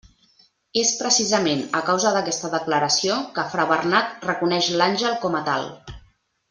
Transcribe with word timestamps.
És 0.83 0.93
precisament 1.01 1.61
a 1.81 1.81
causa 1.91 2.15
d'aquesta 2.17 2.51
declaració 2.55 3.21
que 3.39 3.47
fra 3.55 3.69
Bernat 3.75 4.29
reconeix 4.31 4.75
l'àngel 4.83 5.19
com 5.27 5.43
a 5.43 5.45
tal. 5.53 5.73